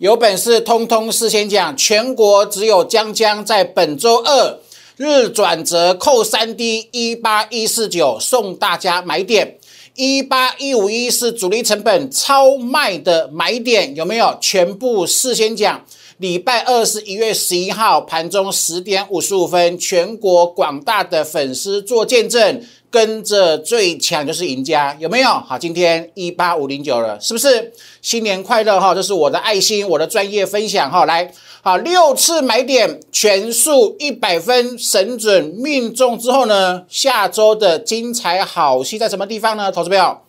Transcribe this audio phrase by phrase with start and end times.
[0.00, 4.58] 有本事通通事先讲，全国只有江江在本周二
[4.96, 9.58] 日转折扣三 D 一八一四九送大家买点，
[9.96, 14.38] 一八一五一是主力成本超卖的买点，有没有？
[14.40, 15.84] 全部事先讲。
[16.16, 22.64] 礼拜二是一月十一号盘中十点五十五分，全国广大的粉丝做见证。
[22.90, 25.28] 跟着最强就是赢家，有没有？
[25.28, 27.72] 好，今天一八五零九了，是不是？
[28.02, 28.94] 新年快乐哈！
[28.94, 31.04] 这是我的爱心，我的专业分享哈。
[31.04, 31.32] 来，
[31.62, 36.82] 好，六次买点全数一百分，神准命中之后呢？
[36.88, 39.70] 下周的精彩好戏在什么地方呢？
[39.70, 40.24] 投资票。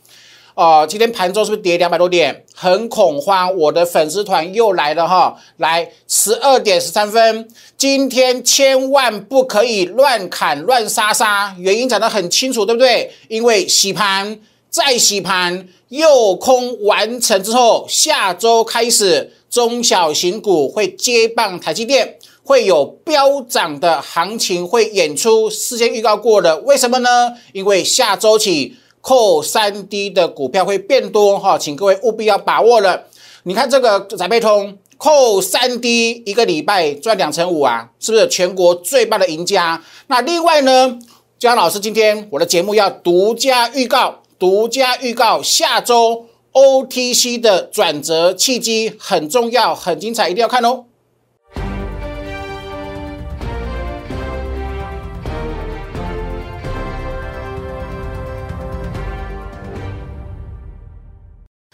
[0.61, 2.45] 哦，今天盘中是不是跌两百多点？
[2.53, 5.35] 很恐慌，我的粉丝团又来了哈！
[5.57, 13.11] 来，十二点十三分，今天千万不可以乱砍乱杀杀，原因讲得很清楚，对不对？
[13.27, 27.33] 因为洗盘再洗盘，诱空完成之后，下周开始中小型股会接棒台积电，会有飙涨的行情会演出，事先预告过的，为什么呢？
[27.51, 28.75] 因为下周起。
[29.01, 33.07] 扣三 D 的股票会变多哈，请各位务必要把握了。
[33.43, 39.81] 你看这个宅配通扣三 D 一个礼拜赚两成五啊，是不是全国最棒的赢家？
[40.07, 40.99] 那另外呢，
[41.39, 50.85] 江老师今天我的节目要独家预告，独家预告下周 OTC 的转折契机很重要，很精彩，一定要看哦。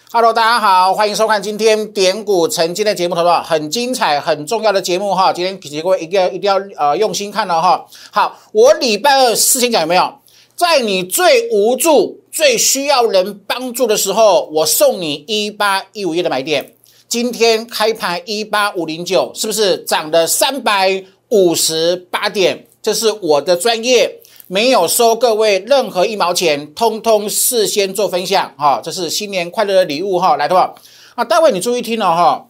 [0.09, 5.33] Hello，大家好，欢迎收看今天点股成金的节目，投资很精彩、很重要的节目哈。
[5.33, 7.85] 今天各位一定要、一定要呃用心看了哈。
[8.09, 10.13] 好，我礼拜二事先讲有没有？
[10.55, 16.73] 在你最无助、最需要人帮助的时候，我送你一八一五页的买点。
[17.09, 22.65] 今天开盘一八五零九，是不是涨了三百五十八点？
[22.81, 24.21] 这是我的专业。
[24.49, 30.73] 没有收各位任何一毛钱，通通事先做分享哈，这是新年快乐的礼物哈，来的话
[31.15, 32.47] 啊，待会你注意听了哈，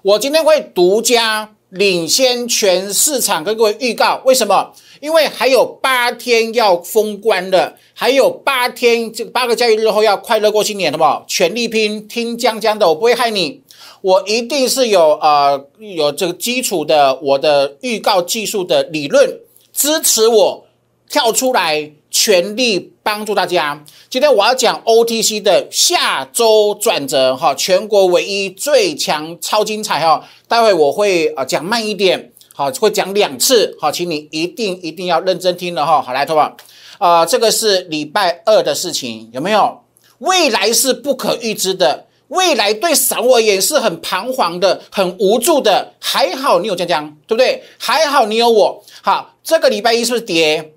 [0.00, 4.72] 我今天会独家领先全市场跟各位预告，为什么？
[5.00, 11.26] 因为还有八天要封关了，还有八天这八个交易日后要快乐过新年，好不好？
[11.28, 13.60] 全力拼，听江江的，我不会害你，
[14.00, 19.40] 我一定是有呃有这个基础的我的预告技术的理论
[19.74, 20.65] 支持我。
[21.08, 23.84] 跳出来，全力帮助大家。
[24.10, 30.26] 今天我要讲 OTC 的下周转折，哈，全国唯一最强，超精彩哈。
[30.48, 36.02] 待会我会啊讲慢一点，好，会讲两次，好，请你一定一定要认真听了哈。
[36.02, 36.56] 好，来，同学
[36.98, 39.80] 啊，这个是礼拜二的事情，有没有？
[40.18, 45.92] 未来是不可预知的，未来对散户而言是很彷徨的，很无助的。
[46.00, 47.62] 还好你有江江，对不对？
[47.78, 48.82] 还好你有我。
[49.02, 50.72] 好，这个礼拜一是不是跌？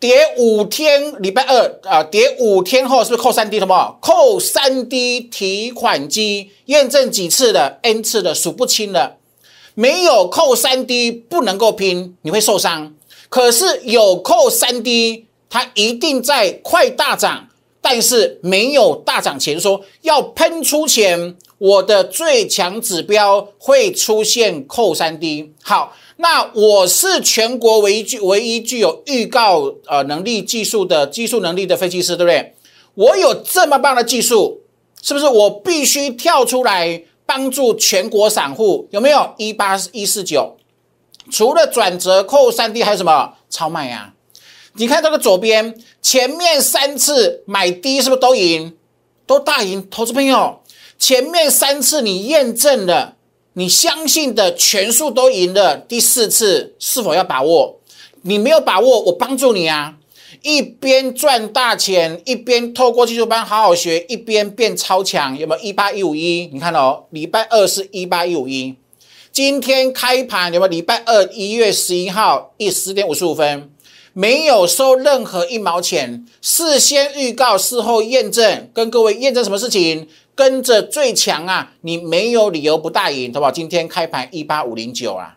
[0.00, 3.96] 跌五天，礼拜二啊，跌五天后是不是扣三 D 什么？
[4.02, 9.16] 扣三 D 提款机验证几次的 N 次的数不清了，
[9.74, 12.94] 没有扣三 D 不能够拼，你会受伤。
[13.30, 17.48] 可是有扣三 D，它一定在快大涨，
[17.80, 25.54] 但是没有大涨前说要喷出前，我的最强指标会出现扣三 D。
[25.62, 25.94] 好。
[26.16, 32.54] 那我是全国唯一具唯一具有预告呃能力技术的技术能力的分析师，对不对？
[32.94, 34.60] 我有这么棒的技术，
[35.02, 35.26] 是不是？
[35.26, 39.34] 我必须跳出来帮助全国散户，有没有？
[39.38, 40.56] 一八一四九，
[41.32, 44.14] 除了转折扣三 D 还有什么超卖呀？
[44.74, 48.76] 你看这个左边前面三次买低是不是都赢？
[49.26, 50.60] 都大赢，投资朋友，
[50.96, 53.16] 前面三次你验证了。
[53.54, 57.80] 你相信的全数都赢了，第四次是否要把握？
[58.22, 59.96] 你没有把握，我帮助你啊！
[60.42, 65.62] 一边赚大钱，一边透过技术班好好学，一边变超强，有没有？
[65.62, 68.74] 一八一五一，你看哦，礼拜二是一八一五一，
[69.30, 70.68] 今天开盘有没有？
[70.68, 73.70] 礼拜二一月十一号一十点五十五分，
[74.12, 80.08] 没有收任何一毛钱，事先预告，事后验证，跟各位验证什么事情？
[80.34, 83.50] 跟着最强啊，你没有理由不大赢，对吧？
[83.50, 85.36] 今天开盘一八五零九啊，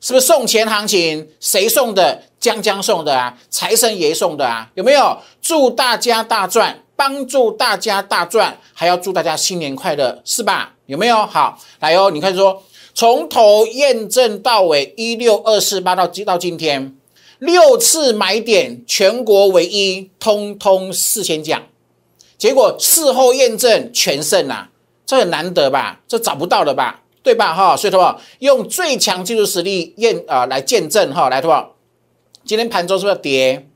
[0.00, 1.28] 是不是送钱行情？
[1.40, 2.22] 谁送的？
[2.40, 5.18] 江江送的啊，财神爷送的啊，有没有？
[5.42, 10.74] 祝大家大赚，帮助大家大赚，还要祝大家新年快乐，是吧？
[10.86, 11.26] 有没有？
[11.26, 12.62] 好，来哦，你看说，
[12.94, 16.96] 从头验证到尾，一六二四八到到今天，
[17.40, 21.60] 六次买点，全国唯一，通通事先讲。
[22.38, 24.70] 结果事后验证全胜啊，
[25.04, 26.00] 这很难得吧？
[26.06, 27.02] 这找不到了吧？
[27.20, 27.52] 对吧？
[27.52, 31.72] 哈，所以说，用最强技术实力验啊来见证哈，来的话，
[32.46, 33.68] 今天盘中是不是跌？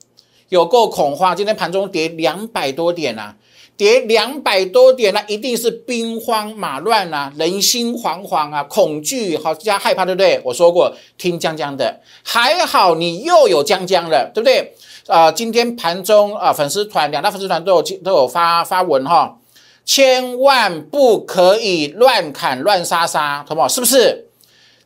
[0.49, 3.37] 有够恐慌，今天盘中跌两百多点啊，
[3.77, 10.41] 跌两百多点，那一定是兵荒马乱啊，人心惶惶啊，恐惧好加害怕，对不对？
[10.45, 14.75] 我说过，听江江的，还好你又有江江了，对不对？
[15.07, 19.39] 啊，今天盘中啊，粉丝团两大粉丝团都有都有发发文哈，
[19.85, 23.67] 千万不可以乱砍乱杀杀，好不好？
[23.67, 24.29] 是不是？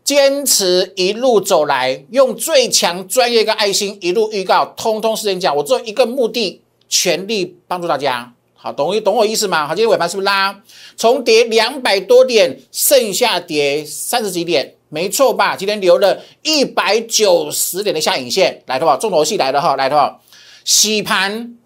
[0.03, 5.55] 坚持一路走来，用最强专业跟爱心一路预告，通通是先讲。
[5.57, 8.33] 我只有一个目的，全力帮助大家。
[8.55, 9.67] 好，懂我懂我意思吗？
[9.67, 10.63] 好，今天尾盘是不是拉？
[10.97, 15.57] 从跌两百多点，剩下跌三十几点，没错吧？
[15.57, 20.21] 今天留了一百九十点的下影线，来的话，重头戏来了哈，来的话，
[20.65, 21.57] 洗盘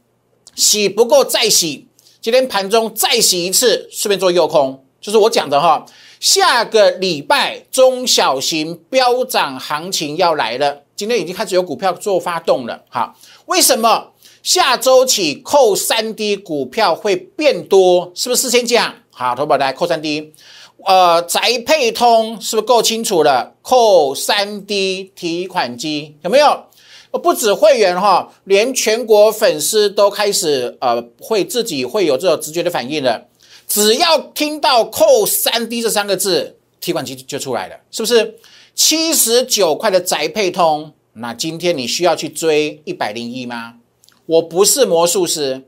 [0.54, 1.86] 洗不够再洗，
[2.20, 5.84] 今天盘中再洗一次，顺便做诱空，就是我讲的哈。
[6.18, 12.84] 下个礼拜中小型飙涨行情要来了，今天已经开始有股票做发动了。
[12.90, 14.12] 好，为什么
[14.42, 18.12] 下周起扣三 D 股票会变多？
[18.14, 18.94] 是不是事先讲？
[19.10, 20.32] 好，投保来扣三 D，
[20.86, 23.54] 呃，宅配通是不是够清楚了？
[23.62, 26.64] 扣三 D 提款机有没有？
[27.22, 33.26] 不止会员哈，连全国粉丝都开始呃，会自己会有这种直觉的反应了。
[33.66, 38.36] 只要听到“扣三 D” 这三个字，提款机就出来了，是不是？
[38.74, 43.74] 七十九块的宅配通，那今天你需要去追一百零一吗？
[44.26, 45.64] 我不是魔术师，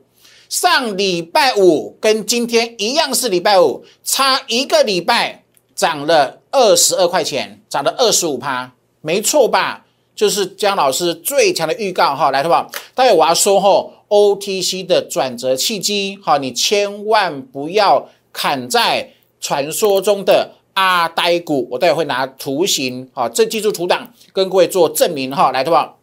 [0.53, 8.71] 上礼拜五跟今天一样是礼拜五，差一个礼拜涨了二十二块钱，涨了二十五趴，
[9.01, 9.83] 没错吧？
[10.15, 12.69] 就是姜老师最强的预告哈，来，好不好？
[12.93, 13.89] 待会我要说哈。
[14.09, 19.09] OTC 的转折契机，哈，你千万不要砍在
[19.41, 21.67] 传说中的阿呆股。
[21.71, 25.95] 我待会会拿图形，好，这技术图档跟各位做证明，哈，来，对吧？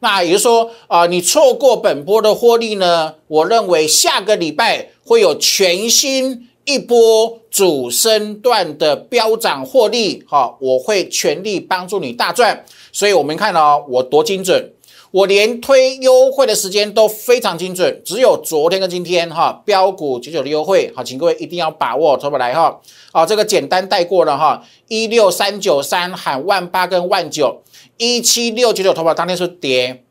[0.00, 3.14] 那也就是说，啊，你错过本波的获利呢？
[3.26, 12.64] 我认为下个礼拜会有全新一波主升段的飙涨获利，哈，我会全力帮助你大赚。
[12.92, 14.72] 所以我们看哦，我多精准。
[15.10, 22.78] 我连推优惠的时间都非常精准，只有昨天跟今天哈，标股九九的优惠，好，请各位一定要把握，投不来哈，
[23.10, 27.62] 好，这个简单带过了哈，一六三九三喊万八跟万九，
[27.98, 30.04] 一七六九九头发当天是跌，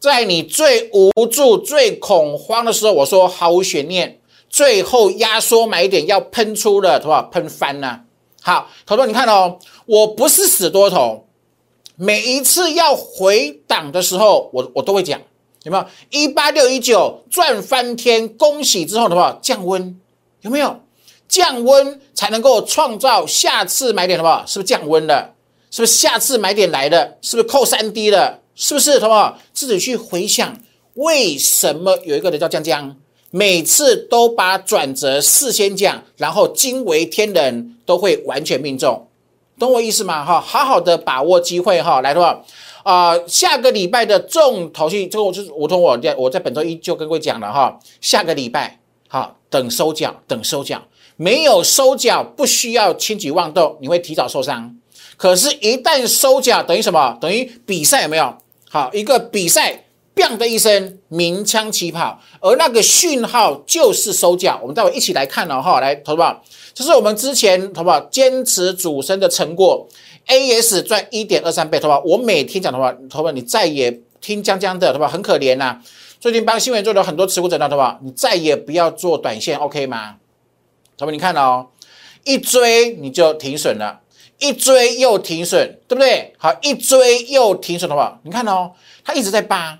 [0.00, 4.18] 在你最无助、最恐慌的时候，我说毫无悬念，
[4.50, 8.00] 最后压缩买点要喷出了，头发喷翻了，
[8.42, 11.26] 好，投保你看哦，我不是死多头。
[11.96, 15.20] 每一次要回档的时候，我我都会讲，
[15.62, 18.28] 有没有一八六一九赚翻天？
[18.28, 20.00] 恭喜之后的话降温，
[20.40, 20.80] 有没有
[21.28, 24.44] 降温才能够创造下次买点，的话？
[24.46, 25.33] 是不是降温了？
[25.74, 27.16] 是不是下次买点来了？
[27.20, 28.38] 是不是扣三 D 了？
[28.54, 29.36] 是不是，好不好？
[29.52, 30.56] 自己去回想，
[30.94, 32.94] 为什么有一个人叫江江，
[33.32, 39.08] 每次都把转折事先讲，然后惊为天人，都会完全命中。
[39.58, 40.24] 懂我意思吗？
[40.24, 42.40] 哈，好好的把握机会哈，来的话，
[42.84, 48.78] 啊，下个礼拜的重头戏，这个我就是我同我在我在本周一就跟各位讲了哈，下个礼拜
[49.08, 50.80] 好等收脚，等收脚，
[51.16, 54.78] 没有收脚不需要轻举妄动，你会提早受伤。
[55.16, 57.16] 可是，一旦收假，等于什么？
[57.20, 58.36] 等于比赛有没有？
[58.68, 64.58] 好，一个比赛，bang 的一声，鸣枪起跑，而那个讯号就是收假。
[64.60, 66.42] 我们待会一起来看了哈，来，投保。
[66.74, 69.86] 这是我们之前好不好坚持主升的成果
[70.26, 72.02] ，A S 赚一点二三倍，好不好？
[72.04, 73.32] 我每天讲的话，好不好？
[73.32, 75.10] 你再也听江江的，好不好？
[75.10, 75.80] 很可怜呐。
[76.18, 78.00] 最近帮新闻做了很多持股诊断，好不好？
[78.02, 80.16] 你再也不要做短线，OK 吗？
[80.98, 81.10] 好不好？
[81.12, 81.66] 你看哦，
[82.24, 84.00] 一追你就停损了，
[84.38, 86.32] 一追又停损，对不对？
[86.38, 88.72] 好，一追又停损的话，你看哦，
[89.04, 89.78] 它一直在扒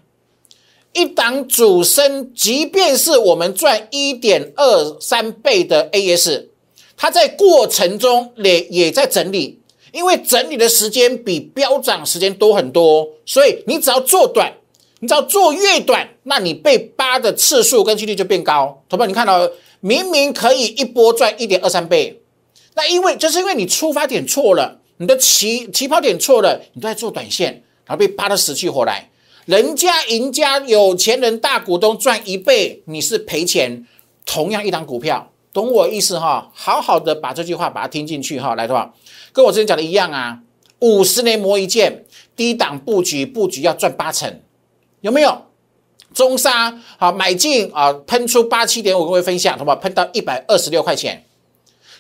[0.93, 6.51] 一档主升，即便是我们赚一点二三倍的 A S。
[6.97, 9.59] 它在过程中也也在整理，
[9.93, 14.53] 因为整理的时间比飙涨时间多很多，所以你只要做短，
[15.01, 18.81] 你只要做越短，那你被扒的次数跟几率就变高。
[18.89, 22.23] 同学们，你看到明明可以一波赚一点二三倍，
[22.75, 29.11] 那因为就是因为你出发点错了，你的起起跑点错了，你都在做短线，然后被扒得死去活来。
[29.47, 33.87] 人家赢家有钱人大股东赚一倍，你是赔钱。
[34.27, 35.31] 同样一档股票。
[35.53, 38.93] 懂我意思哈，好好的把这句话把它听进去哈，来的话，
[39.33, 40.41] 跟我之前讲的一样啊，
[40.81, 42.05] 五十年磨一剑，
[42.35, 44.41] 低档布局布局要赚八成，
[45.03, 45.43] 有没有？
[46.13, 49.77] 中沙好买进啊，喷出八七点五，各位分享好不好？
[49.77, 51.25] 喷到一百二十六块钱，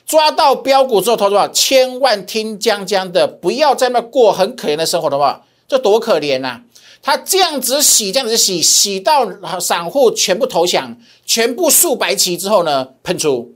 [0.06, 5.46] 抓到标股之后，投资者千万听江江的，不要在那过很可怜的生活，好不好？
[5.66, 6.60] 这多可怜呐！
[7.02, 9.26] 他这样子洗，这样子洗，洗到
[9.60, 13.54] 散户全部投降，全部竖白旗之后呢，喷出。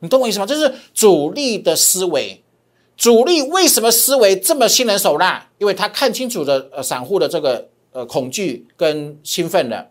[0.00, 0.46] 你懂我意思吗？
[0.46, 2.42] 这是主力的思维。
[2.96, 5.48] 主力为什么思维这么心狠手辣？
[5.58, 9.86] 因为他看清楚的呃散户的这个呃恐惧跟兴奋了，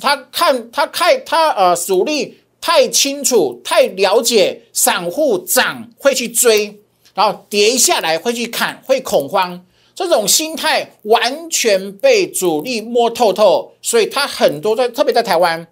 [0.00, 6.78] 他看他看他呃主力太清楚太了解散户涨会去追，
[7.14, 15.66] 然后跌下来会去砍会恐慌，这种心态完全被主力摸透透，所以他很多在特别在台湾。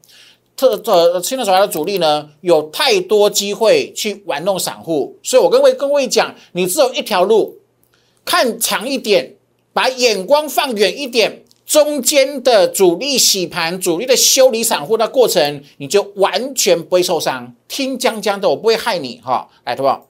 [0.56, 7.58] 特呃，新的手下的主力呢，有太多机会去玩弄散户，所以我跟位各位讲，你只有一条路，
[8.24, 9.34] 看长一点，
[9.74, 17.52] 把眼光放远一点，中间的主力洗盘、主力的修理散户的过程，你就完全不会受伤。
[17.66, 20.06] 听江江的，我不会害你哈，来，好不好？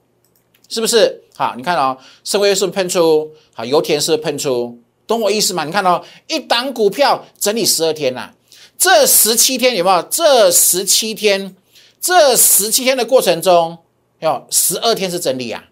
[0.69, 1.23] 是不是？
[1.35, 3.31] 好，你看哦，深威是不是喷出？
[3.53, 4.77] 好，油田是不是喷出？
[5.07, 5.63] 懂我意思吗？
[5.65, 8.31] 你看哦，一档股票整理十二天呐。
[8.77, 10.01] 这十七天有没有？
[10.03, 11.55] 这十七天，
[11.99, 13.75] 这十七天的过程中，
[14.19, 15.63] 要十二天是整理啊，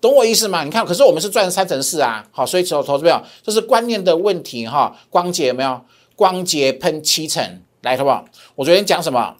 [0.00, 0.62] 懂我意思吗？
[0.62, 3.20] 你看，可是我们是赚三成四啊，好，所以投投资有？
[3.42, 4.96] 这是观念的问题哈。
[5.10, 5.80] 光洁有没有？
[6.14, 8.24] 光洁喷七成，来，好不好？
[8.54, 9.34] 我昨天讲什么？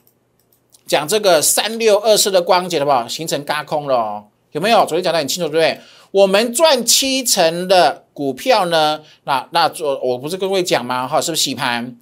[0.86, 3.06] 讲这个三六二四的光洁，好不好？
[3.06, 4.78] 形成嘎空了，哦有没有？
[4.86, 5.80] 昨天讲的很清楚，对不对？
[6.10, 9.00] 我们赚七成的股票呢？
[9.24, 11.06] 那那做我不是跟各位讲吗？
[11.06, 11.96] 哈，是不是洗盘？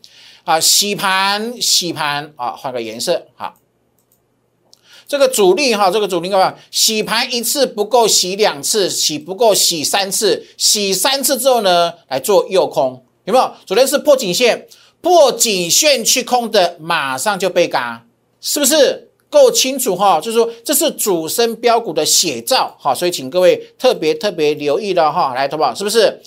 [0.44, 3.54] 啊，洗盘，洗盘啊，换个颜色，好。
[5.08, 6.54] 这个主力哈，这个主力干嘛？
[6.70, 13.52] 洗盘一次不够，洗两次，洗不够，洗三次，洗三次之后呢，来做诱空，有没有？
[13.64, 14.66] 昨天是破颈线，
[15.00, 18.04] 破颈线去空的，马上就被嘎，
[18.40, 20.20] 是不是够清楚哈？
[20.20, 26.20] 就是说，这是主升标股的写照哈，所以请各位特别特别留意了哈，来，投保是不是？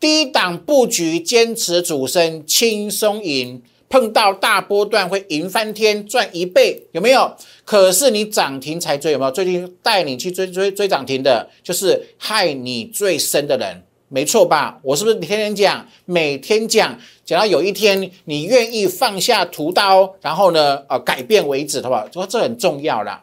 [0.00, 3.62] 低档布局，坚持主升，轻松赢。
[3.88, 7.34] 碰到大波段会赢翻天，赚一倍，有没有？
[7.64, 9.30] 可是你涨停才追，有没有？
[9.30, 14.78] 最近带你去追追追涨停的，就是害你最深的人，没错吧？
[14.82, 22.26] 我是不是天天讲，每天讲，讲到有一天你愿意放下屠刀，然后呢，呃，改变为止，好不好？
[22.26, 23.22] 这很重要啦。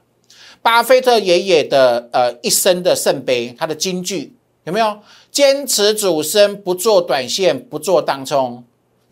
[0.62, 5.00] 巴菲特爷爷的呃一生的圣杯，他的金句有没有？
[5.32, 8.64] 坚持主升，不做短线，不做当冲。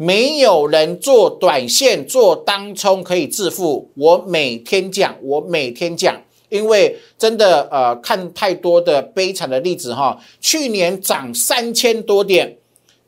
[0.02, 3.92] 没有人做短线、做当冲可以致富。
[3.96, 6.16] 我每天讲，我每天讲，
[6.48, 10.18] 因为真的呃，看太多的悲惨的例子哈。
[10.40, 12.56] 去年涨三千多点，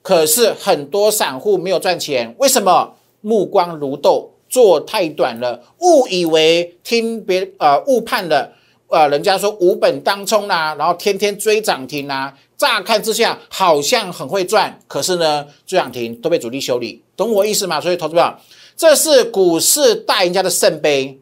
[0.01, 2.93] 可是很多散户没有赚钱，为什么？
[3.21, 8.51] 目光如豆，做太短了，误以为听别呃误判了。
[8.91, 17.79] 呃，人家说五本当冲啦，然后天天追涨停啦，乍看之下好像很会赚，可是呢，追涨停都被主力修理，懂我意思吗？
[17.79, 18.38] 所以，投资者，
[18.75, 21.17] 这是股市大赢家的圣杯，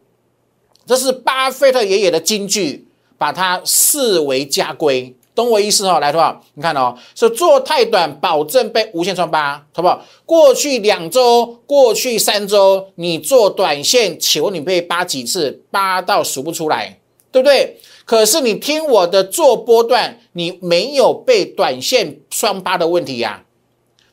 [0.84, 6.00] 这是巴菲特爷爷的金句，把它视为家规，懂我意思哦？
[6.00, 6.24] 来，投资
[6.54, 10.04] 你看哦，是做太短，保证被无限穿八，好不好？
[10.26, 15.62] 过去两周，过去三周，你做短线，请问你被扒几次？
[15.70, 16.99] 扒到数不出来。
[17.32, 17.78] 对不对？
[18.04, 23.44] 可是你听我的做波段，你没有被短线双八的问题呀？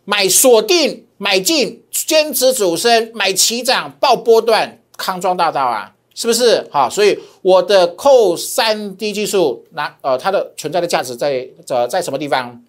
[0.06, 6.68] 买锁定买进，坚持主升，买齐涨报波段，康庄大道啊，是不是？
[6.72, 12.64] 好，所以我的扣三 D 技术，那呃，它的存在的价值在在在什么地方？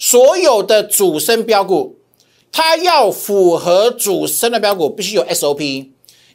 [0.00, 1.96] 所有的主升标股，
[2.50, 5.90] 它要符合主升的标股，必须有 SOP，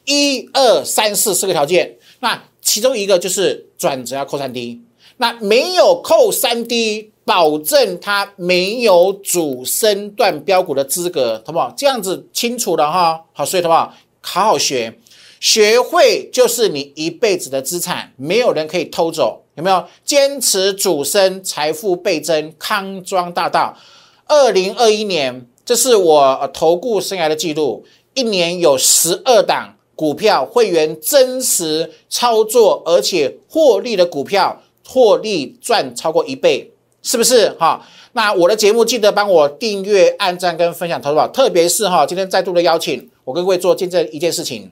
[0.05, 2.41] 一二三四四个条件，那。
[2.63, 4.81] 其中一个就是转折要扣三 D，
[5.17, 11.71] 那没有扣三 D，保证它没有主升段标股的资格，好不好？
[11.77, 13.93] 这样子清楚了哈，好，所以好不好？
[14.21, 14.97] 好好学，
[15.39, 19.85] 学会就是你一辈子的资产，没有人可以偷走，有没有？
[20.05, 23.77] 坚持主升，财富倍增，康庄大道。
[24.25, 29.72] 二零二一年，这是我投顾生涯的记录，一年有十二档。
[29.95, 36.71] 股票会员真实操作，而且获利的股票，获利赚超过一倍，
[37.01, 37.85] 是不是哈？
[38.13, 41.27] 那我的节目记得帮我订阅、按赞跟分享，投保。
[41.27, 44.71] 特别是哈，今天再度的邀请，我跟各位做见证一件事情。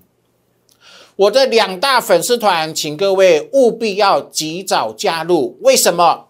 [1.16, 5.58] 我的两大粉丝团，请各位务必要及早加入。
[5.62, 6.28] 为什么？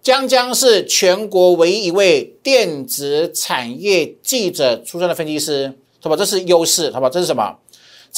[0.00, 6.16] 江江是全国唯一一位电子产业记者出身的分析师，好吧？
[6.16, 7.10] 这是优势，好吧？
[7.10, 7.56] 这是什么？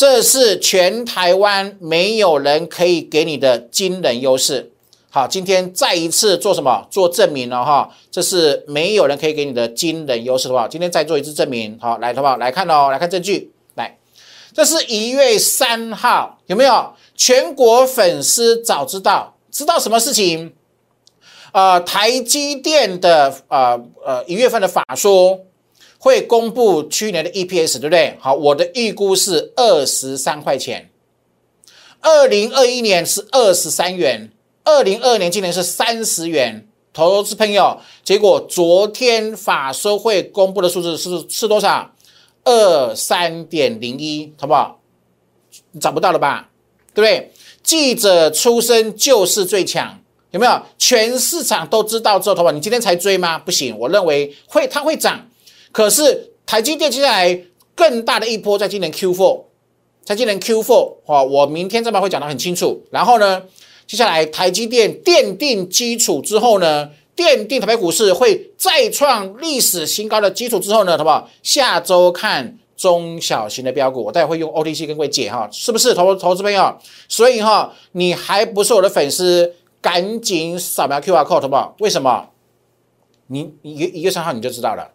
[0.00, 4.72] 这是全台湾没有人可以给你的惊人优势。
[5.10, 6.86] 好，今天再一次做什么？
[6.90, 10.66] 做证明了哈，这是没有人可以给你的惊人优势，好不好？
[10.66, 12.38] 今天再做一次证明，好，来，好不好？
[12.38, 13.98] 来看哦，来看证据，来，
[14.54, 16.94] 这是一月三号，有没有？
[17.14, 20.54] 全国粉丝早知道，知道什么事情？
[21.52, 25.40] 呃，台积电的呃呃一月份的法说
[26.02, 28.16] 会公布去年的 EPS，对不对？
[28.18, 30.90] 好，我的预估是二十三块钱，
[32.00, 34.32] 二零二一年是二十三元。
[34.62, 41.92] 二零二年今年是三十元，投资朋友，结果昨天法收会公布的数字是是多少？
[42.44, 44.80] 二三点零一，好不好？
[45.80, 46.50] 找不到了吧？
[46.94, 47.32] 对不对？
[47.62, 49.98] 记者出身就是最强，
[50.30, 50.62] 有没有？
[50.78, 53.38] 全市场都知道之后，好不你今天才追吗？
[53.38, 55.26] 不行，我认为会它会涨，
[55.72, 59.42] 可是台积电接下来更大的一波在今年 Q4，
[60.04, 62.82] 在今年 Q4，哦，我明天这边会讲得很清楚。
[62.90, 63.42] 然后呢？
[63.86, 71.28] 接下来，台积电奠定基础之后呢，奠定台北股市会再创历史新高的基础之后呢，好不好？
[71.42, 76.72] 下周看中小型的标股，我待会用 OTC 跟各位解哈，是不是投投资朋友？
[77.08, 81.74] 所以哈，你还不是我的粉丝，赶紧扫描 QR code 好不好？
[81.80, 82.28] 为什么？
[83.26, 84.88] 你一一月三号你就知道了。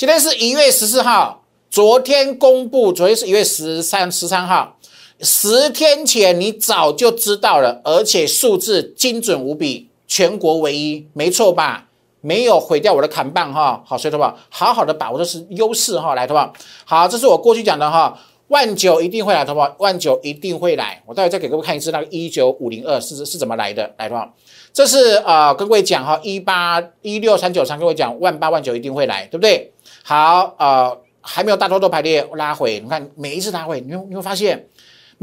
[0.00, 4.78] 今天是一月十四号，昨天公布，昨天是一月十三十三号。
[5.20, 11.88] 十天前你早就知道了，而且数字精准无比，全国唯一，没错吧？
[12.22, 13.82] 没有毁掉我的砍棒哈。
[13.84, 16.50] 好，所以的话，好好的把握的是优势哈，来的话，
[16.86, 21.02] 好，这是我过去讲的哈，万九一定会来的话，万九一定会来。
[21.04, 24.32] 我待会再给各位看一次那个一九五零二是是怎么来的，来的话，
[24.72, 29.70] 这是呃跟各位讲哈，一八一六三九三，跟各位讲万八万九一定会来，对不对？
[30.02, 34.68] 好，呃，还没有大多多排列拉回，你看每一次拉回，你会你会发现。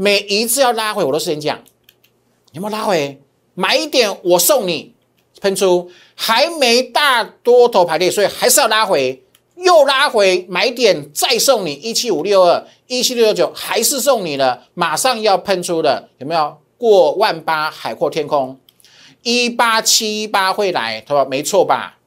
[0.00, 1.58] 每一次要拉回，我都是先讲，
[2.52, 3.20] 有没有拉回？
[3.54, 4.94] 买一点我送你，
[5.40, 9.20] 喷出还没大多头排列，所以还是要拉回，
[9.56, 18.56] 又拉回，买点再送你一七五六二一七六六九，还是送你了，马上要喷出的，有没有过万八海阔天空？
[19.22, 21.24] 一八七八会来，对吧？
[21.24, 21.98] 没错吧？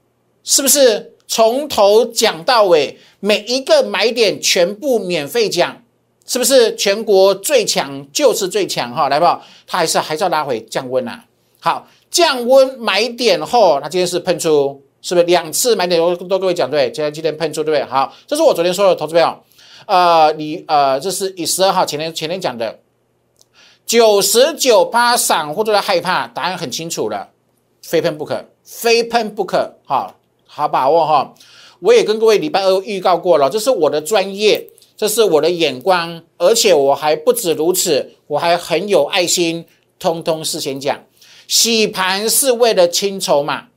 [0.45, 5.82] 是不是从头讲到尾，每一个买点全部免费讲？
[6.26, 9.08] 是不是全国最强就是最强哈？
[9.08, 11.22] 来吧，它还是还是要拉回降温呐。
[11.62, 16.91] 好，降温买点后，它今天是喷出，是不是两次买点都都各位讲对？
[16.91, 17.89] 今天今天喷出对不对？
[17.89, 19.41] 好，这是我昨天说的投资票，
[19.86, 22.78] 呃，你呃，这是以十二号前天前天讲的，
[23.86, 27.30] 九十九趴散户都在害怕，答案很清楚了，
[27.82, 30.13] 非喷不可，非喷不可，哈
[30.53, 31.33] 好把握哈。
[31.79, 34.67] 我也跟各位礼拜二预告过了，这是我的专业。
[34.97, 39.65] 这是我的眼光，而且我还不止如此，我还很有爱心，
[39.97, 41.03] 通通事先讲。
[41.47, 43.69] 洗盘是为了清筹码，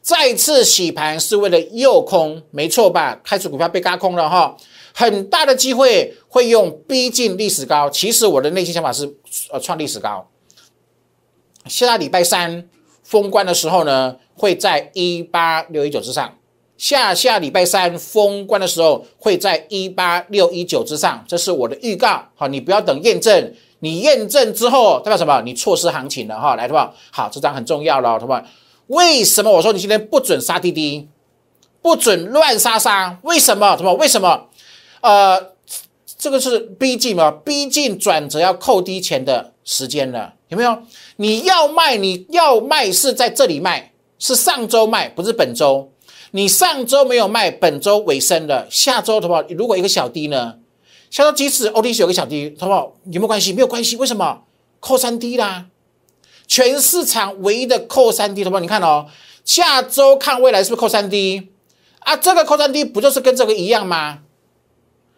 [0.00, 3.20] 再次洗盘是为了诱空，没错吧？
[3.24, 4.56] 开始股票被嘎空了哈，
[4.94, 7.90] 很大的机会会用逼近历史高。
[7.90, 9.04] 其实我的内心想法是，
[9.50, 10.30] 呃，创历史高。
[11.66, 12.68] 下礼拜三
[13.08, 16.34] 封关的时候呢，会在一八六一九之上。
[16.76, 22.22] 下下礼拜三封关的时候，会在一八六一九之上，这是我的预告。
[22.36, 25.40] 好，你不要等验证，你验证之后代表什么？
[25.40, 26.54] 你错失行情了哈。
[26.54, 28.44] 来，同学好，这张很重要了，同学
[28.88, 31.08] 为什么我说你今天不准杀滴滴，
[31.80, 33.18] 不准乱杀杀？
[33.22, 33.74] 为什么？
[33.78, 34.48] 什么为什么？
[35.00, 35.54] 呃，
[36.18, 40.82] 这个是逼近嘛，逼近转折要扣低钱的时间了，有没有？
[41.16, 45.92] 你要卖，你要卖是在这里卖，是上周卖，不是本周。
[46.32, 49.42] 你上周没有卖，本周尾声了，下周好不好？
[49.50, 50.56] 如果一个小低呢？
[51.10, 52.92] 下周即使 OTC 有个小低，好不好？
[53.06, 53.52] 有没有关系？
[53.52, 54.42] 没有关系，为什么？
[54.80, 55.66] 扣三低啦，
[56.46, 58.60] 全市场唯一的扣三低，好不好？
[58.60, 59.06] 你看哦，
[59.44, 61.48] 下周看未来是不是扣三低
[62.00, 62.16] 啊？
[62.16, 64.20] 这个扣三低不就是跟这个一样吗？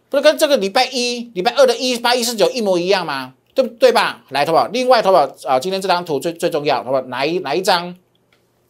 [0.09, 3.35] 不是跟这个礼拜一、礼拜二的一八一四九一模一样吗？
[3.55, 4.25] 对不对吧？
[4.31, 4.67] 来，好不好？
[4.73, 5.29] 另外，好不好？
[5.45, 7.01] 啊，今天这张图最最重要，好不好？
[7.03, 7.97] 哪一哪一张？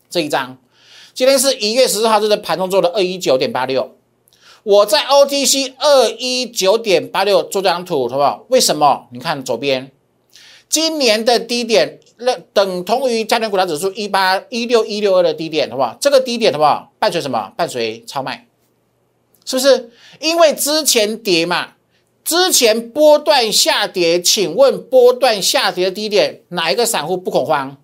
[0.09, 0.57] 这一张。
[1.13, 3.97] 今天是一月十四号，这是盘中做的二一九点八六。
[4.63, 8.45] 我在 OTC 二一九点八六做这张图，好不好？
[8.49, 9.07] 为什么？
[9.11, 9.91] 你看左边，
[10.69, 15.97] 今年的低点，那等同于加权股价指数一八一六一六二的低点，好不好？
[16.01, 16.93] 这个低点，好不好？
[16.99, 17.53] 伴随什么？
[17.57, 18.47] 伴随超卖，
[19.45, 19.91] 是不是？
[20.21, 21.75] 因为之前跌嘛，
[22.31, 27.77] 之前波段下跌，请问波段下跌的低点，哪一个散户不恐慌？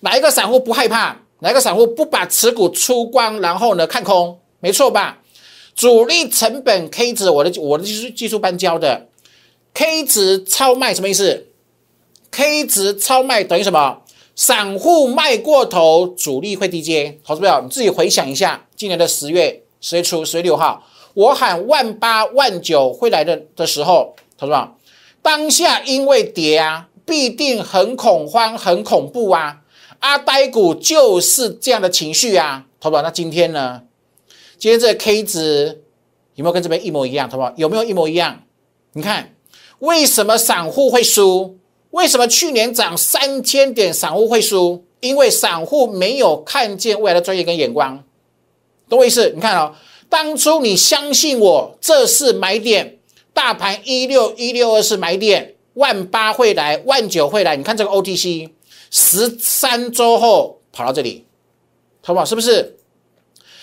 [0.00, 1.14] 哪一个散户不害怕？
[1.40, 4.40] 哪一个散户不把持股出光，然后呢看空？
[4.60, 5.18] 没错吧？
[5.74, 9.08] 主力成本 K 值，我的我的技术技术班教的
[9.74, 11.48] ，K 值超卖什么意思
[12.30, 14.00] ？K 值超卖等于什么？
[14.34, 17.18] 散户卖过头，主力会低接。
[17.22, 20.82] 投资朋友，你自己回想一下，今年的十月十月初十月六号，
[21.14, 24.68] 我喊万八万九会来的的时候，投资朋友，
[25.20, 29.62] 当下因为跌啊，必定很恐慌、很恐怖啊。
[30.00, 33.02] 阿呆股就是这样的情绪啊，投资朋友。
[33.02, 33.82] 那今天呢？
[34.58, 35.82] 今天这个 K 值
[36.34, 37.28] 有没有跟这边一模一样？
[37.28, 38.42] 投资朋友有没有一模一样？
[38.94, 39.34] 你看，
[39.80, 41.58] 为什么散户会输？
[41.90, 44.84] 为什么去年涨三千点，散户会输？
[45.00, 48.02] 因为散户没有看见未来的专业跟眼光，
[48.88, 49.30] 懂我意思？
[49.34, 49.74] 你看哦，
[50.12, 52.98] 当初你相信我，这是买点，
[53.32, 57.56] 大盘一六一六二是买点，万八会来，万九会来。
[57.56, 58.50] 你看这个 OTC，
[58.90, 61.24] 十三周后跑到这里，
[62.02, 62.26] 好不好？
[62.26, 62.76] 是不是？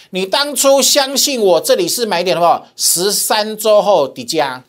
[0.10, 2.68] 你当初相信我，这里是买点，好不好？
[2.76, 4.64] 十三周后底价，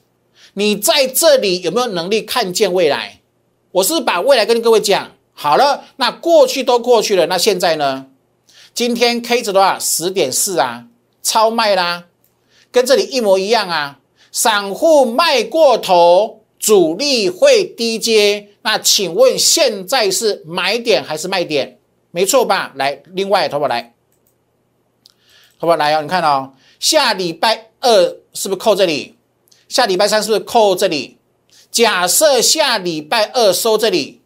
[0.53, 3.23] 你在这里有没有能力看见未来？
[3.73, 8.05] 我是把未来跟各位讲好了，那过去都过去了，那现在呢？
[8.75, 10.85] 今天 K 值的话十点四啊，
[11.23, 12.07] 超卖啦，
[12.71, 13.99] 跟这里一模一样啊。
[14.33, 18.49] 散户卖过头，主力会低接。
[18.63, 21.79] 那请问现在是买点还是卖点？
[22.13, 22.73] 没错吧？
[22.77, 23.95] 来，另外淘宝来，
[25.59, 29.17] 淘宝来哦，你看哦，下礼拜二是不是扣这里？
[29.69, 31.19] 下礼拜三是不是扣这里？
[31.71, 34.21] 假设下礼拜二收这里，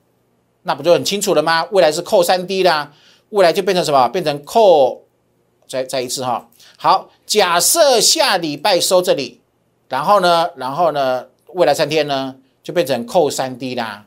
[0.63, 1.67] 那不就很清楚了吗？
[1.73, 2.93] 未来是扣三 D 啦，
[3.31, 4.09] 未来就变成什么？
[4.09, 5.05] 变成扣，
[5.69, 6.49] 再再一次哈。
[6.85, 9.41] 好，假设下礼拜收这里，
[9.89, 14.05] 然后呢，然后呢，未来三天呢，就变成扣三 D 啦。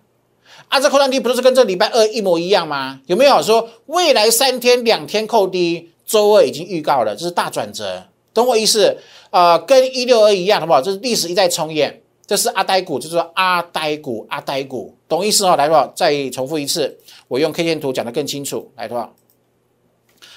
[0.67, 3.01] 啊，这扣三 D 不是跟这礼拜二一模一样吗？
[3.07, 5.89] 有没有说未来三天两天扣低？
[6.05, 8.95] 周二已经预告了，这是大转折，懂我意思？
[9.31, 10.79] 呃，跟一六二一样，好不好？
[10.79, 12.03] 这是历史一再重演。
[12.27, 15.55] 这是阿呆股，就是说阿呆股，阿呆股，懂意思哦？
[15.55, 19.09] 来吧，再重复一次，我用 K 线图讲得更清楚，来吧。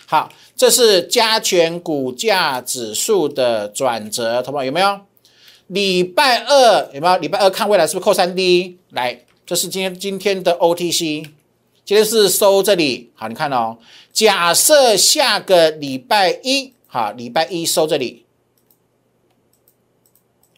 [0.07, 0.29] 好，
[0.61, 5.01] 这是加权股价指数的转折，同学有没有？
[5.68, 7.16] 礼拜二有没有？
[7.16, 8.77] 礼拜二看未来是不是扣三 D？
[8.90, 11.25] 来，这是今天今天的 OTC，
[11.83, 13.79] 今天是收这里，好，你看哦。
[14.12, 18.27] 假设下个礼拜一，好，礼拜一收这里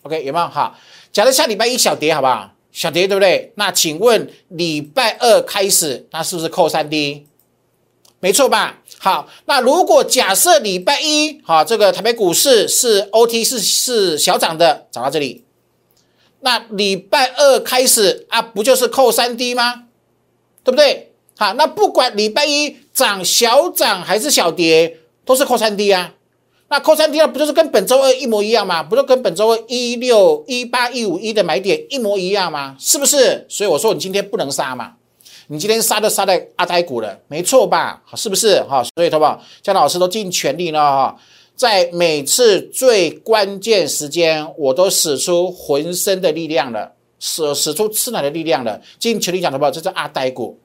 [0.03, 0.49] ，OK 有没有？
[0.49, 0.77] 好。
[1.12, 2.53] 假设下礼拜一小跌，好不好？
[2.73, 3.53] 小跌对不对？
[3.55, 7.29] 那请问礼拜二开始，那是不是扣三 D？
[8.19, 8.82] 没错吧？
[9.05, 15.43] 好，那如果假设礼拜一，好，这个台北股市是 OT 是是小涨的，涨到这里，
[16.38, 19.87] 那礼拜二开始啊，不就是扣三 D 吗？
[20.62, 21.15] 对不对？
[21.37, 26.15] 好，那不管礼拜一涨小涨还是小跌，都是扣三 D 啊。
[26.69, 28.85] 那扣三 D 二不就是跟本周二一模一样吗？
[28.85, 32.77] 不就跟本周二一六一八一五一的买点一模一样吗？
[32.79, 33.45] 是不是？
[33.49, 34.93] 所以我说你今天不能杀嘛，
[35.53, 38.03] 你今天杀都杀在阿呆股了，没错吧？
[38.17, 38.59] 是不是？
[38.62, 39.38] 哈，所以好不好？
[39.61, 41.17] 姜老师都尽全力了哈，
[41.55, 49.71] 在每次最关键时间，我都使出浑身的力量了，使使出吃奶的力量了，尽全力讲好不好？
[49.71, 50.59] 这是阿呆股。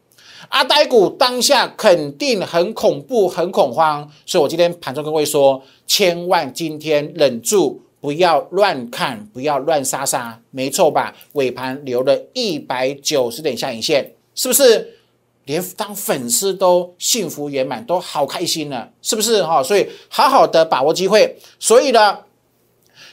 [0.47, 11.13] 阿呆股当下肯定很恐怖、很恐慌，所以我今天盘中跟各位说，千万今天忍住，不要乱看，不要乱杀杀，没错吧？
[11.33, 14.93] 尾盘留了一百九十点下影线，是不是？
[15.43, 19.41] 连当粉丝都幸福圆满，都好开心了，是不是？
[19.43, 21.37] 哈，所以好好的把握机会。
[21.59, 22.19] 所以呢，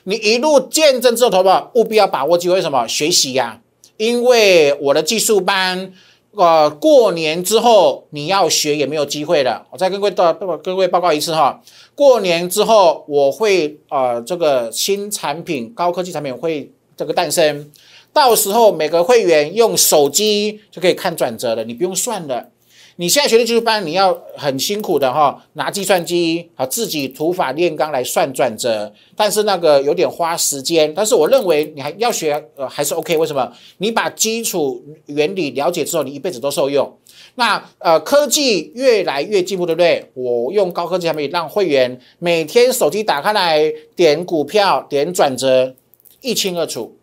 [0.05, 2.87] 你一路见证之后，投保务必要把握机会，什么？
[2.87, 3.61] 学习呀，
[3.97, 5.93] 因为我的技术班。
[6.37, 9.65] 呃，过年之后你要学也没有机会了。
[9.71, 11.63] 我再跟各位报跟各位报告一次哈，
[11.95, 17.71] 过年之后我会呃这个新产品高科技产品会这个诞生，
[18.15, 22.49] 到时候每个会员用手机就可以看转折了，你不用算了。
[22.97, 30.95] 你现在学的技术班，你要很辛苦的哈，拿计算机啊，自己土法炼钢来算转折，但是那个有点花时间。
[30.95, 33.17] 但是我认为你还要学，呃，还是 OK。
[33.17, 33.53] 为什么？
[33.79, 36.97] 你把基础原理了解之后，你一辈子都受用。
[37.35, 40.09] 那呃，科技越来越进步，对不对？
[40.15, 43.61] 我用高科技产品让会员每天手机打开来
[43.97, 45.75] 点股票、点转折，
[46.21, 46.97] 一清二楚，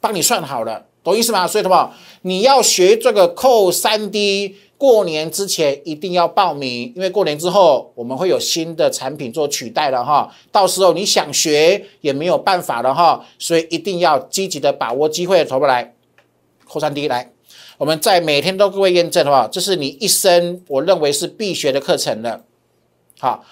[0.00, 1.46] 帮你算好了，懂意思吗？
[1.46, 1.92] 所以，什么？
[2.22, 4.56] 你要学这个扣三 D。
[4.80, 10.34] 过年之前一定要报名，因为过年之后我们会有新的产品做取代了哈。
[10.50, 15.92] 到时候你想学也没有办法了哈，所以一定要积极的把握机会，投不来，
[16.66, 17.30] 扣三 D 来，
[17.76, 22.42] 我们在每天都各位验证的话，这是你一生我认为是必学的课程了。
[23.18, 23.44] 好，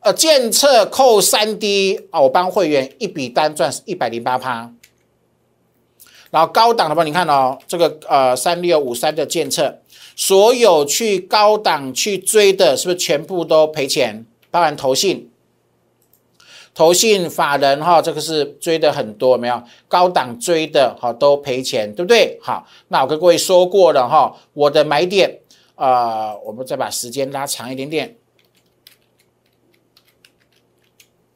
[0.00, 4.70] 呃，检测扣三 D 啊，我帮会员一笔单赚一百零八趴。
[6.34, 9.72] 然后高档的话，你看哦，这个呃三六五三的建测，
[10.16, 14.26] 所有去高档去追的，是不是全部都赔钱？
[14.50, 15.30] 包含投信、
[16.74, 22.36] 投信法人哈，这个是追的很多，没有高档追的哈都赔钱，对不对？
[22.42, 25.38] 好，那我跟各位说过了哈，我的买点
[25.76, 28.16] 啊，我们再把时间拉长一点点。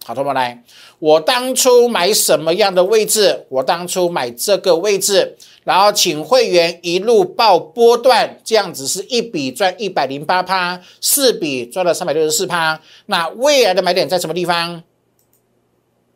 [0.08, 0.64] 好，同学们来，
[1.00, 3.44] 我当初买什么样的位置？
[3.50, 12.80] 我当初买这个位置，然后请会员一路报波段，这样子是一笔赚一百零八趴，四笔赚了三百六十四趴。
[13.04, 14.82] 那未来的买点在什么地方？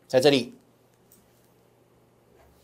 [0.09, 0.55] 在这里，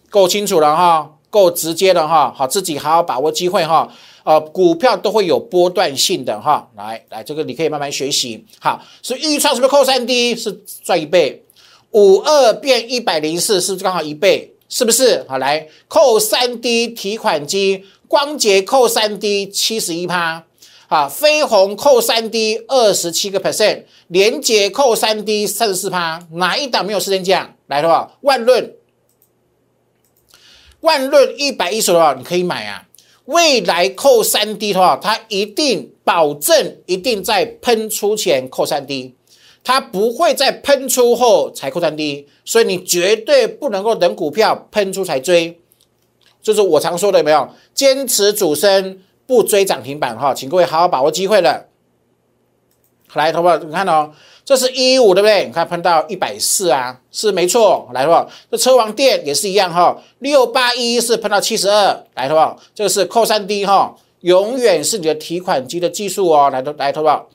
[0.09, 3.93] 够清楚了哈，够直接了哈，好，自己好好把握机会哈。
[4.29, 8.45] 呃，股票都会有波段性的哈，来来，这个你可以慢慢学习。
[8.61, 10.53] 好，所以预创是不是扣三 D 是
[10.85, 11.43] 赚一倍？
[11.93, 14.53] 五二变一百零四是不是刚好一倍？
[14.69, 15.25] 是不是？
[15.27, 20.45] 好，来扣三 D 提款机，光捷扣三 D 七十一趴，
[20.89, 27.55] 好，飞鸿扣三 D 二十七个 percent，连捷扣三 D 三十四趴，哪一档没有时间讲？
[27.69, 28.75] 来的话，万润，
[30.81, 32.85] 万润一百一十的话，你可以买啊。
[33.29, 39.15] 未来扣三 D 的话，它一定保证一定在喷出前扣三 D，
[39.63, 45.61] 它不会在喷出后才扣三 D，所以你绝对不能够等股票喷出才追，
[46.41, 47.51] 就是我常说的有没有？
[47.75, 51.67] 坚持主升不追涨停板哈，请各位好好把握机会了。
[53.13, 54.13] 来，同学们，你看哦。
[54.49, 55.45] 这是一五对不对？
[55.45, 57.87] 你看碰到一百四啊，是没错。
[57.93, 59.95] 来的话，这车王店也是一样哈。
[60.21, 66.49] 六八一是碰到七十二，来的话，这个是扣三 D 哈，永远是你的提款机的技术哦。
[66.49, 67.29] 来，来，投保。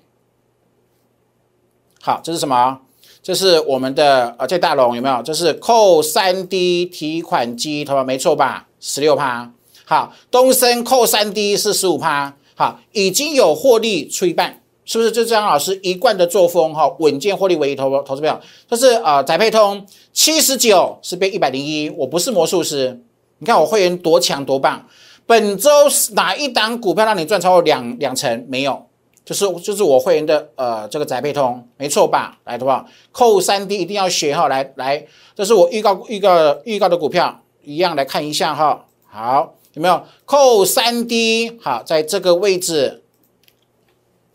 [2.01, 2.79] 好，这是什么？
[3.21, 5.21] 这是我们的呃，这大龙有没有？
[5.21, 8.65] 这是扣三 D 提款机，投保没错吧？
[8.79, 9.51] 十六趴。
[9.85, 12.33] 好，东升扣三 D 是十五趴。
[12.55, 14.62] 好，已经有获利出一半。
[14.85, 16.93] 是不是就张老师一贯的作风哈？
[16.99, 23.01] 稳健获利为投投资票，这是啊，载配通七十九是变一百零一，我不是魔术师，
[23.37, 24.85] 你看我会员多强多棒。
[25.25, 25.69] 本周
[26.15, 28.45] 哪一档股票让你赚超过两两成？
[28.49, 28.85] 没有，
[29.23, 32.37] 就是就是我会员的呃这个载配通，没错吧？
[32.43, 38.85] 来的话，扣三 D 一定要学哈，来来，这是我预告预告预告的股票，一样来看一下哈。
[39.05, 41.57] 好，有没有扣三 D？
[41.61, 43.02] 好，在这个位置。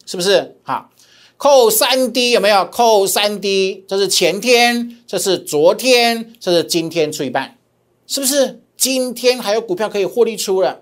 [0.09, 0.89] 是不是好？
[1.37, 2.65] 扣三 D 有没有？
[2.65, 7.59] 扣三 D，这是前天，这是昨天，这是今天出一半，
[8.07, 8.63] 是不是？
[8.75, 10.81] 今天还有股票可以获利出了，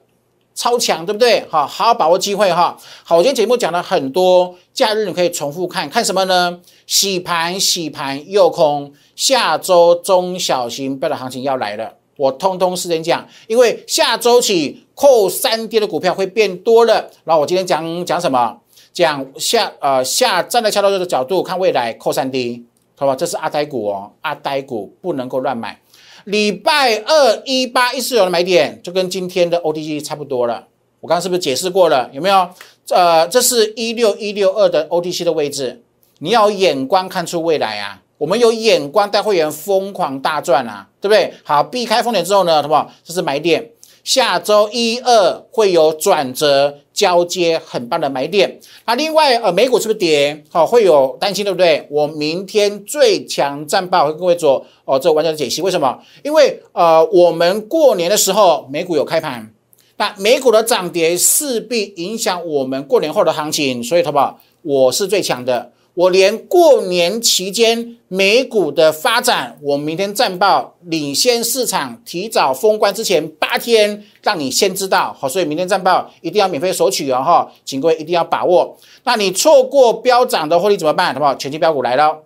[0.55, 1.45] 超强，对不对？
[1.51, 2.79] 好，好好把握机会哈。
[3.03, 6.61] 好，我今天节目讲了很多，假日你可以重复看看什么呢？
[6.87, 17.11] 洗盘，洗盘，诱空，下周中小型标的行情要来了，我通通事先讲，因为下周起扣三 D 的股票会变多了。
[17.25, 18.61] 然后我今天讲讲什么？
[18.97, 22.65] 讲下呃下站在下周的角度看未来扣三 D，
[22.97, 23.15] 好吧？
[23.15, 25.79] 这是阿呆股哦，阿呆股不能够乱买。
[26.25, 30.69] 礼拜二一八一四有的买点，就跟今天的 OTC 差不多了。
[31.01, 32.09] 我刚刚是不是解释过了？
[32.15, 32.49] 有没有？
[32.89, 35.83] 呃，这是一六一六二的 OTC 的位置，
[36.21, 38.01] 你要眼光看出未来啊！
[38.17, 41.35] 我们有眼光带会员疯狂大赚啊，对不对？
[41.45, 42.91] 好，避开风险之后呢，好不好？
[43.05, 43.73] 这是买点。
[44.03, 48.59] 下周一二会有转折交接，很棒的买点。
[48.87, 50.43] 那另外，呃，美股是不是跌？
[50.49, 51.87] 好，会有担心，对不对？
[51.91, 55.61] 我明天最强战报会跟各位做哦，做完整的解析。
[55.61, 55.97] 为什么？
[56.25, 59.53] 因为呃，我们过年的时候美股有开盘，
[59.99, 64.41] 那美股的涨跌势必影响我们过年后的行情，所以，好不好？
[64.63, 65.71] 我是最强的。
[65.97, 75.17] 我连过年期间美股的发展，我明天战报领先市场，提早封关之前八天，让你先知道。
[75.19, 78.77] 好，所以明天战报一定要免费索取哦，哈，请各位一定要把握。
[79.05, 81.15] 那你错过飙涨的获利怎么办？
[81.15, 81.35] 好不好？
[81.35, 82.19] 全新标股来了，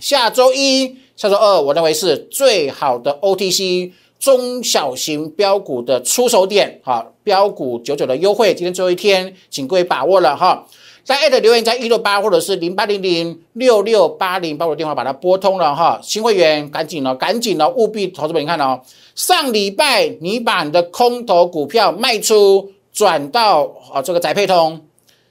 [0.00, 6.80] 下周一、下周二，我认为是最好的 OTC 中小型标股的出手点。
[6.82, 10.66] 好，标股九九的优惠，今天最后一天，请各位把握了哈。
[11.08, 15.98] 在艾特留言，在一六八或者是零八零零六六八零，把我的电话把它拨通了哈。
[16.02, 18.78] 新会员赶紧了，赶紧了，务必投资本你看哦。
[19.14, 24.82] 上礼拜你把你的空头股票卖出，转到啊这个宅配通，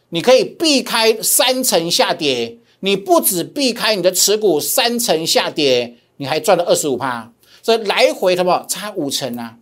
[0.09, 2.57] 你可以避开三层下跌。
[2.79, 9.53] 你不止避开你的持股三层下跌，你还赚了二十五趴，这来回什么差五成啊？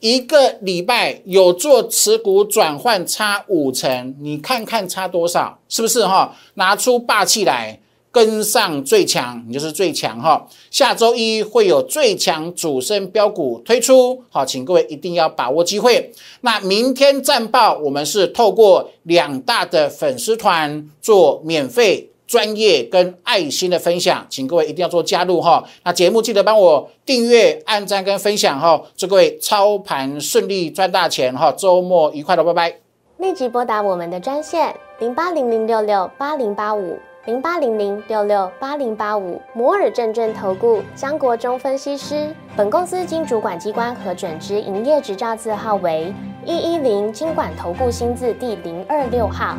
[0.00, 6.34] 一个礼拜有做持股转换差五成，你看看差多少，是不是哈？
[6.54, 7.78] 拿出霸气来，
[8.10, 10.48] 跟上最强，你就是最强哈。
[10.70, 16.10] 下周一会有最强主升标股推出，好，请各位一定要把握机会。
[16.40, 25.64] 那明天战报，我们是透过两大的粉丝团做免费、专业跟爱心的分享，请各位一定要做加入哈。
[25.82, 28.80] 那节目记得帮我订阅、按赞跟分享哈。
[28.96, 31.50] 祝各位操盘顺利，赚大钱哈！
[31.50, 32.76] 周末愉快的，拜拜。
[33.16, 36.96] 立即拨打我们的专线零八零零六六八零八五。
[37.26, 46.14] 零八零零六六八零八五摩尔证券投顾江国忠分析师，本公司经主管机关核准之营业执照字号为
[46.46, 49.58] 一一零金管投顾新字第零二六号。